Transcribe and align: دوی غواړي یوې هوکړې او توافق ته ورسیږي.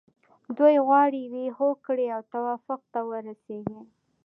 دوی 0.57 0.75
غواړي 0.87 1.19
یوې 1.27 1.45
هوکړې 1.57 2.07
او 2.15 2.21
توافق 2.33 2.81
ته 2.93 2.99
ورسیږي. 3.09 3.81